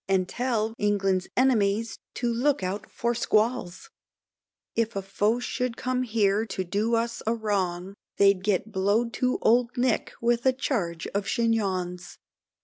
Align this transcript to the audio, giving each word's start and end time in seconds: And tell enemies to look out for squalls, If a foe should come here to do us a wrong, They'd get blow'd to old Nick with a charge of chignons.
And 0.07 0.27
tell 0.27 0.73
enemies 1.37 1.99
to 2.15 2.33
look 2.33 2.63
out 2.63 2.89
for 2.89 3.13
squalls, 3.13 3.91
If 4.75 4.95
a 4.95 5.01
foe 5.03 5.39
should 5.39 5.77
come 5.77 6.01
here 6.01 6.43
to 6.43 6.63
do 6.63 6.95
us 6.95 7.21
a 7.27 7.35
wrong, 7.35 7.93
They'd 8.17 8.43
get 8.43 8.71
blow'd 8.71 9.13
to 9.21 9.37
old 9.43 9.77
Nick 9.77 10.13
with 10.19 10.43
a 10.47 10.53
charge 10.53 11.05
of 11.13 11.27
chignons. 11.27 12.17